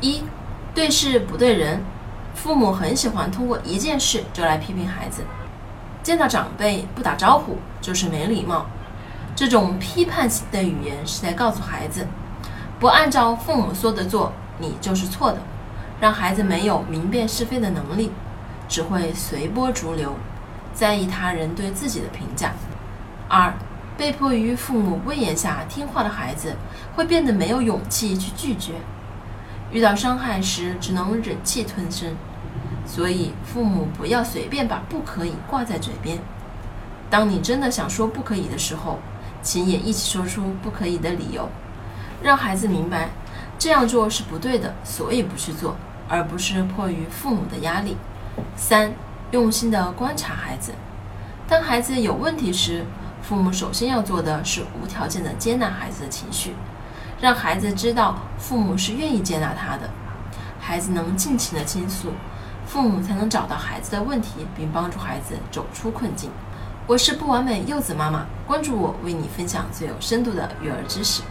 [0.00, 0.22] 一，
[0.74, 1.82] 对事不对人，
[2.34, 5.22] 父母很喜欢通过一件事就来批评孩子。
[6.02, 8.66] 见到长辈不打招呼就是没礼貌，
[9.34, 12.06] 这种批判性的语言是在告诉孩子，
[12.78, 15.38] 不按照父母说的做，你就是错的，
[16.00, 18.12] 让孩子没有明辨是非的能力，
[18.68, 20.14] 只会随波逐流，
[20.72, 22.52] 在意他人对自己的评价。
[23.28, 23.52] 二，
[23.98, 26.54] 被迫于父母威严下听话的孩子，
[26.94, 28.74] 会变得没有勇气去拒绝。
[29.70, 32.14] 遇到伤害时，只能忍气吞声。
[32.86, 36.18] 所以，父母不要随便把“不可以”挂在嘴边。
[37.10, 38.98] 当你真的想说“不可以”的时候，
[39.42, 41.48] 请也一起说出“不可以”的理由，
[42.22, 43.10] 让孩子明白
[43.58, 45.76] 这样做是不对的，所以不去做，
[46.08, 47.96] 而不是迫于父母的压力。
[48.56, 48.92] 三，
[49.32, 50.72] 用心的观察孩子。
[51.46, 52.84] 当孩子有问题时，
[53.20, 56.54] 父母首先要做的是无条件的接纳孩子的情绪。
[57.20, 59.90] 让孩子知道父母是愿意接纳他的，
[60.60, 62.12] 孩子能尽情的倾诉，
[62.64, 66.30] 父母才能找到孩子的问题，并帮助孩子走出困境。
[66.86, 71.22] 我是不完美柚子妈妈，关注我，为你分享最有深度的育儿知识。